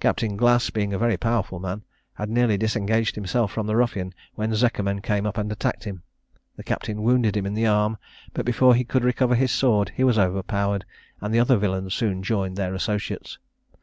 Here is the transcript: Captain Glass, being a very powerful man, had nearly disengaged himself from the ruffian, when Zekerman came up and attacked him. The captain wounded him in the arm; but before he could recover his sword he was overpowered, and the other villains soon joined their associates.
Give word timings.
Captain 0.00 0.34
Glass, 0.34 0.70
being 0.70 0.94
a 0.94 0.98
very 0.98 1.18
powerful 1.18 1.58
man, 1.58 1.82
had 2.14 2.30
nearly 2.30 2.56
disengaged 2.56 3.16
himself 3.16 3.52
from 3.52 3.66
the 3.66 3.76
ruffian, 3.76 4.14
when 4.34 4.54
Zekerman 4.54 5.02
came 5.02 5.26
up 5.26 5.36
and 5.36 5.52
attacked 5.52 5.84
him. 5.84 6.02
The 6.56 6.62
captain 6.64 7.02
wounded 7.02 7.36
him 7.36 7.44
in 7.44 7.52
the 7.52 7.66
arm; 7.66 7.98
but 8.32 8.46
before 8.46 8.74
he 8.74 8.84
could 8.84 9.04
recover 9.04 9.34
his 9.34 9.52
sword 9.52 9.90
he 9.94 10.04
was 10.04 10.18
overpowered, 10.18 10.86
and 11.20 11.34
the 11.34 11.40
other 11.40 11.58
villains 11.58 11.92
soon 11.92 12.22
joined 12.22 12.56
their 12.56 12.72
associates. 12.72 13.36